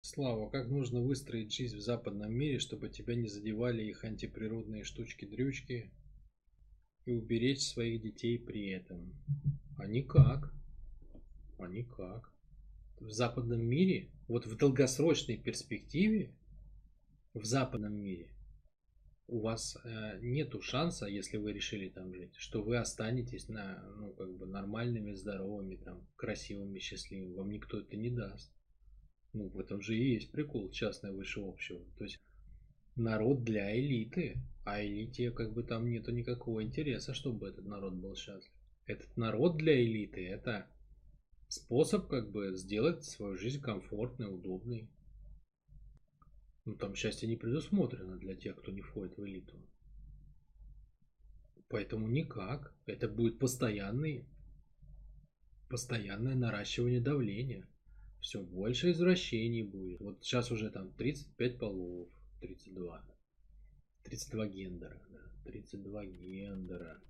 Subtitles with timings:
[0.00, 5.90] Слава, как нужно выстроить жизнь в западном мире, чтобы тебя не задевали их антиприродные штучки-дрючки
[7.04, 9.12] и уберечь своих детей при этом?
[9.76, 10.54] А никак.
[11.58, 12.32] А никак.
[13.00, 16.34] В западном мире, вот в долгосрочной перспективе,
[17.34, 18.30] в западном мире,
[19.26, 24.12] у вас э, нету шанса, если вы решили там жить, что вы останетесь на, ну,
[24.14, 27.34] как бы нормальными, здоровыми, там, красивыми, счастливыми.
[27.34, 28.50] Вам никто это не даст.
[29.32, 31.84] Ну, в этом же и есть прикол частное выше общего.
[31.96, 32.18] То есть
[32.96, 38.14] народ для элиты, а элите как бы там нету никакого интереса, чтобы этот народ был
[38.14, 38.52] счастлив.
[38.86, 40.66] Этот народ для элиты это
[41.48, 44.90] способ как бы сделать свою жизнь комфортной, удобной.
[46.64, 49.58] Ну там счастье не предусмотрено для тех, кто не входит в элиту.
[51.68, 52.74] Поэтому никак.
[52.86, 54.26] Это будет постоянный,
[55.68, 57.68] постоянное наращивание давления
[58.20, 60.00] все больше извращений будет.
[60.00, 62.08] Вот сейчас уже там 35 полов,
[62.40, 63.04] 32.
[64.04, 67.00] 32 гендера, да, 32 гендера.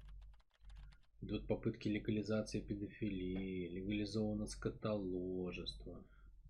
[1.20, 6.05] Идут попытки легализации педофилии, легализовано скотоложество.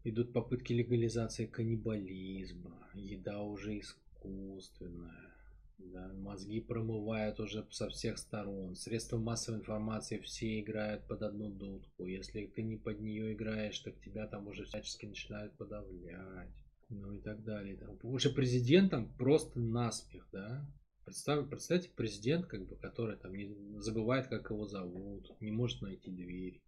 [0.05, 5.38] Идут попытки легализации каннибализма, еда уже искусственная.
[5.79, 8.75] Да, мозги промывают уже со всех сторон.
[8.75, 12.05] Средства массовой информации все играют под одну дудку.
[12.05, 16.53] Если ты не под нее играешь, так тебя там уже всячески начинают подавлять.
[16.89, 17.77] Ну и так далее.
[17.77, 20.69] Там, уже президентом просто наспех, да?
[21.05, 26.11] Представь, представьте, президент, как бы, который там не забывает, как его зовут, не может найти
[26.11, 26.63] дверь,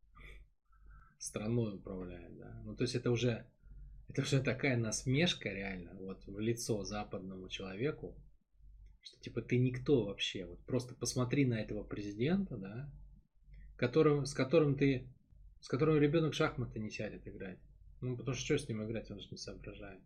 [1.19, 2.63] страной управляет, да.
[2.65, 3.47] Ну, то есть это уже,
[4.09, 8.17] это уже такая насмешка реально, вот в лицо западному человеку,
[9.03, 10.47] что типа ты никто вообще.
[10.47, 12.93] Вот просто посмотри на этого президента, да,
[13.77, 15.09] которым, с которым ты,
[15.61, 17.59] с которым ребенок шахматы не сядет играть.
[18.01, 20.01] Ну, потому что что с ним играть, он же не соображает.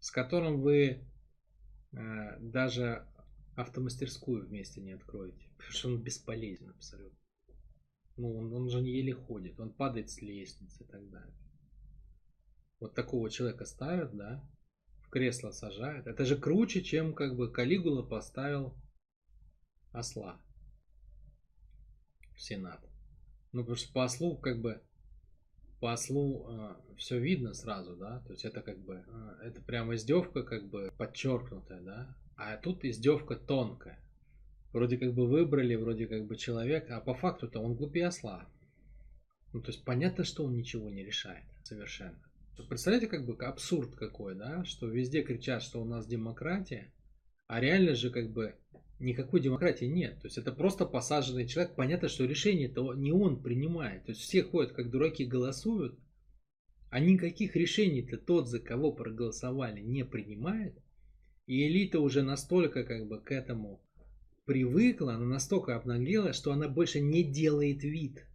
[0.00, 1.04] С которым вы
[1.92, 3.06] э, даже
[3.56, 5.48] автомастерскую вместе не откроете.
[5.56, 7.18] Потому что он бесполезен абсолютно.
[8.16, 11.34] Ну, он, он же еле ходит, он падает с лестницы и так далее.
[12.78, 14.44] Вот такого человека ставят, да,
[15.14, 16.08] кресло сажают.
[16.08, 18.74] Это же круче, чем как бы Калигула поставил
[19.92, 20.40] осла
[22.34, 22.84] в Сенат.
[23.52, 24.82] Ну, потому что по ослу как бы
[25.80, 29.94] по ослу э, все видно сразу, да, то есть это как бы, э, это прямо
[29.94, 34.00] издевка как бы подчеркнутая, да, а тут издевка тонкая.
[34.72, 38.48] Вроде как бы выбрали, вроде как бы человек, а по факту-то он глупее осла.
[39.52, 42.20] Ну, то есть понятно, что он ничего не решает совершенно.
[42.62, 46.92] Представляете, как бы абсурд какой, да, что везде кричат, что у нас демократия,
[47.46, 48.54] а реально же как бы
[49.00, 50.20] никакой демократии нет.
[50.20, 51.74] То есть это просто посаженный человек.
[51.74, 54.04] Понятно, что решение-то не он принимает.
[54.04, 55.98] То есть все ходят как дураки, голосуют,
[56.90, 60.78] а никаких решений-то тот, за кого проголосовали, не принимает.
[61.46, 63.82] И элита уже настолько как бы к этому
[64.46, 68.26] привыкла, она настолько обнаглела, что она больше не делает вид.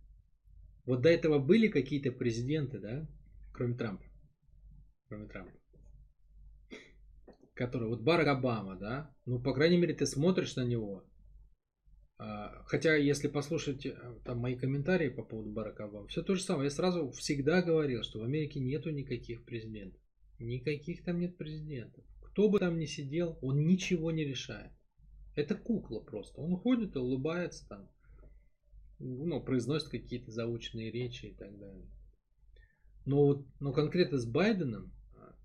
[0.86, 3.08] Вот до этого были какие-то президенты, да,
[3.54, 4.04] кроме Трампа,
[5.10, 5.52] кроме Трампа.
[7.56, 11.04] Который, вот Барак Обама, да, ну, по крайней мере, ты смотришь на него.
[12.18, 16.42] А, хотя, если послушать э, там мои комментарии по поводу Барака Обамы, все то же
[16.42, 16.66] самое.
[16.66, 20.02] Я сразу всегда говорил, что в Америке нету никаких президентов.
[20.38, 22.06] Никаких там нет президентов.
[22.22, 24.72] Кто бы там ни сидел, он ничего не решает.
[25.36, 26.40] Это кукла просто.
[26.40, 27.90] Он ходит и улыбается там,
[29.00, 31.88] ну, произносит какие-то заученные речи и так далее.
[33.06, 34.94] Но, вот, но конкретно с Байденом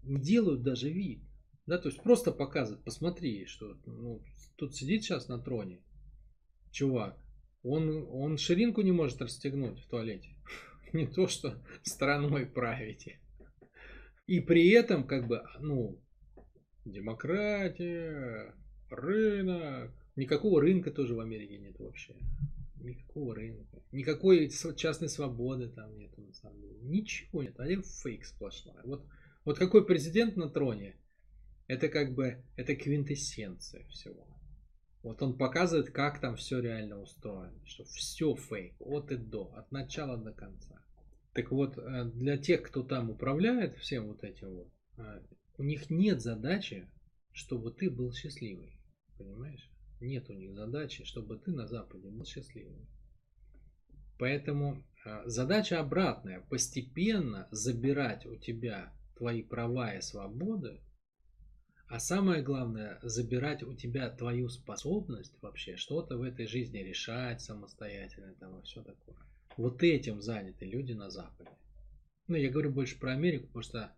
[0.04, 1.22] делают даже вид.
[1.66, 4.22] Да, то есть просто показывают, посмотри, что ну,
[4.56, 5.82] тут сидит сейчас на троне
[6.74, 7.16] чувак,
[7.62, 10.36] он, он ширинку не может расстегнуть в туалете.
[10.92, 13.18] Не то, что страной правите.
[14.26, 16.00] И при этом, как бы, ну,
[16.84, 18.54] демократия,
[18.90, 19.92] рынок.
[20.14, 22.14] Никакого рынка тоже в Америке нет вообще.
[22.80, 23.82] Никакого рынка.
[23.90, 26.78] Никакой частной свободы там нету на самом деле.
[26.82, 27.58] Ничего нет.
[27.58, 28.76] Один фейк сплошной.
[28.84, 29.04] Вот,
[29.44, 30.96] вот какой президент на троне,
[31.66, 34.26] это как бы, это квинтэссенция всего.
[35.02, 37.60] Вот он показывает, как там все реально устроено.
[37.66, 38.74] Что все фейк.
[38.80, 39.52] От и до.
[39.54, 40.82] От начала до конца.
[41.34, 45.20] Так вот, э, для тех, кто там управляет всем вот этим вот, э,
[45.58, 46.88] у них нет задачи,
[47.32, 48.80] чтобы ты был счастливый.
[49.18, 49.70] Понимаешь?
[50.00, 52.86] Нет у них задачи, чтобы ты на Западе был счастливым.
[54.18, 56.40] Поэтому а, задача обратная.
[56.48, 60.80] Постепенно забирать у тебя твои права и свободы,
[61.88, 68.34] а самое главное, забирать у тебя твою способность вообще что-то в этой жизни решать самостоятельно
[68.40, 69.16] там и все такое.
[69.56, 71.50] Вот этим заняты люди на Западе.
[72.26, 73.96] Ну, я говорю больше про Америку, потому что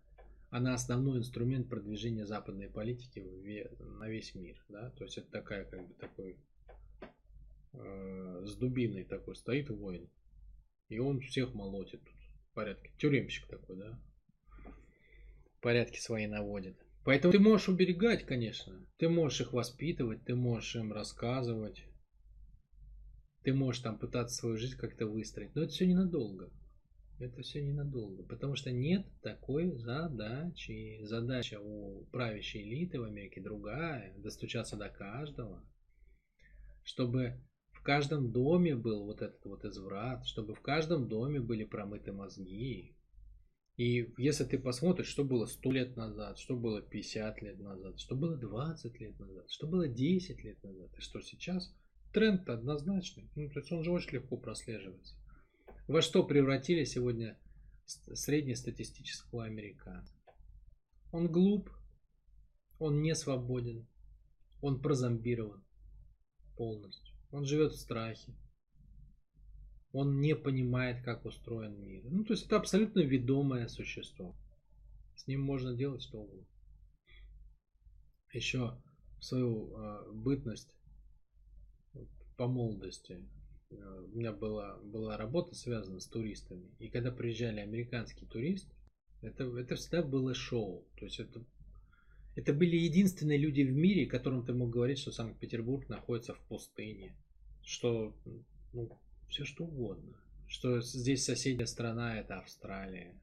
[0.51, 3.21] она основной инструмент продвижения западной политики
[3.81, 6.39] на весь мир, да, то есть это такая, как бы, такой
[7.73, 10.11] э, с дубиной такой стоит воин,
[10.89, 12.15] и он всех молотит тут
[12.51, 14.01] в порядке, тюремщик такой, да,
[15.67, 16.77] порядки свои наводит.
[17.05, 21.83] Поэтому ты можешь уберегать, конечно, ты можешь их воспитывать, ты можешь им рассказывать,
[23.43, 26.53] ты можешь там пытаться свою жизнь как-то выстроить, но это все ненадолго.
[27.19, 31.01] Это все ненадолго, потому что нет такой задачи.
[31.03, 35.69] Задача у правящей элиты в Америке другая, достучаться до каждого,
[36.85, 37.43] чтобы
[37.73, 42.97] в каждом доме был вот этот вот изврат, чтобы в каждом доме были промыты мозги.
[43.77, 48.17] И если ты посмотришь, что было 100 лет назад, что было 50 лет назад, что
[48.17, 51.75] было 20 лет назад, что было 10 лет назад, и что сейчас,
[52.13, 53.29] тренд однозначный.
[53.35, 55.15] Ну, то есть он же очень легко прослеживается.
[55.89, 57.39] Во что превратили сегодня
[57.85, 60.15] среднестатистического американца?
[61.13, 61.71] Он глуп,
[62.79, 63.87] он не свободен,
[64.63, 65.63] он прозомбирован
[66.57, 67.15] полностью.
[67.31, 68.35] Он живет в страхе.
[69.97, 72.05] Он не понимает, как устроен мир.
[72.05, 74.37] Ну, то есть это абсолютно ведомое существо.
[75.15, 76.47] С ним можно делать что угодно.
[78.33, 78.79] Еще
[79.19, 80.75] в свою э, бытность
[82.37, 83.25] по молодости
[83.71, 86.71] Э, у меня была, была работа связана с туристами.
[86.79, 88.75] И когда приезжали американские туристы,
[89.23, 90.87] это, это всегда было шоу.
[90.99, 91.45] То есть это,
[92.37, 97.17] это были единственные люди в мире, которым ты мог говорить, что Санкт-Петербург находится в пустыне.
[97.63, 98.15] Что
[98.73, 100.21] ну, все что угодно.
[100.49, 103.21] Что здесь соседняя страна это Австралия.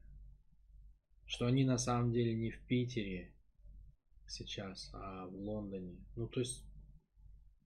[1.26, 3.34] Что они на самом деле не в Питере
[4.26, 5.96] сейчас, а в Лондоне.
[6.16, 6.64] Ну, то есть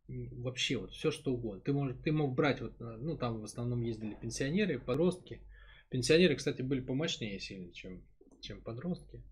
[0.09, 1.61] вообще вот все что угодно.
[1.61, 5.43] Ты, мог, ты мог брать, вот, э, ну там в основном ездили пенсионеры, подростки.
[5.91, 8.03] Пенсионеры, кстати, были помощнее сильно, чем,
[8.41, 9.23] чем подростки.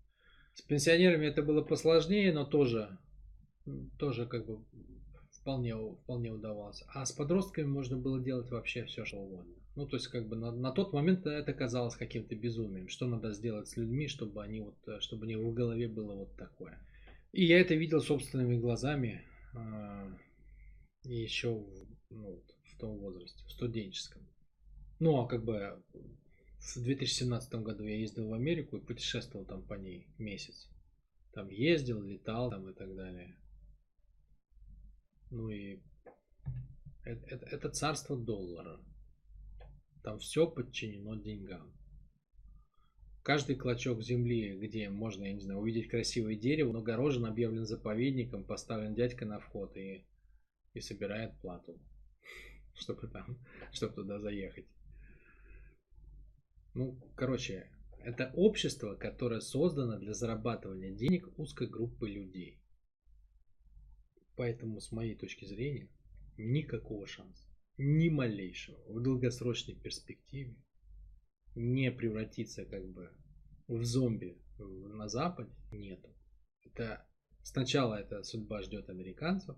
[0.53, 2.97] С пенсионерами это было посложнее, но тоже,
[3.99, 4.63] тоже как бы
[5.47, 5.73] вполне,
[6.03, 6.83] вполне удавалось.
[6.89, 9.55] А с подростками можно было делать вообще все, что угодно.
[9.77, 12.89] Ну, то есть, как бы на, на тот момент это казалось каким-то безумием.
[12.89, 16.15] Что надо сделать с людьми, чтобы они вот, э, чтобы у них в голове было
[16.15, 16.77] вот такое.
[17.31, 19.21] И я это видел собственными глазами
[19.53, 20.11] а,
[21.03, 21.63] и еще
[22.09, 24.27] ну, в том возрасте, в студенческом.
[24.99, 25.81] Ну, а как бы
[26.59, 30.67] в 2017 году я ездил в Америку и путешествовал там по ней месяц.
[31.31, 33.37] Там ездил, летал там и так далее.
[35.29, 35.79] Ну и
[37.03, 38.79] это, это, это царство доллара.
[40.03, 41.73] Там все подчинено деньгам.
[43.23, 48.45] Каждый клочок земли, где можно, я не знаю, увидеть красивое дерево, но огорожен, объявлен заповедником,
[48.45, 50.05] поставлен дядька на вход и
[50.77, 51.79] и собирает плату,
[52.75, 53.37] чтобы там,
[53.71, 54.67] чтобы туда заехать.
[56.73, 57.69] Ну, короче,
[58.03, 62.61] это общество, которое создано для зарабатывания денег узкой группы людей.
[64.37, 65.89] Поэтому, с моей точки зрения,
[66.37, 67.43] никакого шанса,
[67.77, 70.55] ни малейшего в долгосрочной перспективе
[71.55, 73.11] не превратиться как бы
[73.67, 76.15] в зомби на Западе нету.
[76.63, 77.03] Это
[77.41, 79.57] сначала эта судьба ждет американцев,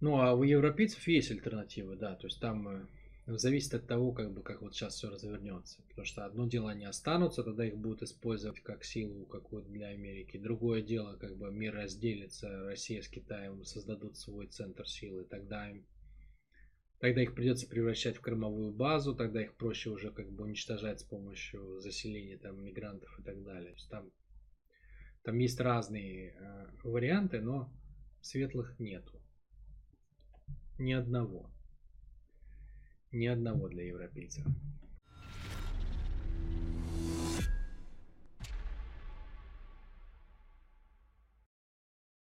[0.00, 2.88] ну, а у европейцев есть альтернативы, да, то есть там
[3.26, 5.82] э, зависит от того, как бы, как вот сейчас все развернется.
[5.88, 10.38] Потому что одно дело они останутся, тогда их будут использовать как силу какую-то для Америки.
[10.38, 15.86] Другое дело, как бы мир разделится, Россия с Китаем создадут свой центр силы, тогда им
[16.98, 21.04] Тогда их придется превращать в кормовую базу, тогда их проще уже как бы уничтожать с
[21.04, 23.74] помощью заселения там мигрантов и так далее.
[23.90, 24.10] Там,
[25.22, 27.70] там есть разные э, варианты, но
[28.22, 29.20] светлых нету.
[30.78, 31.50] Ни одного.
[33.16, 34.44] Ни одного для европейцев.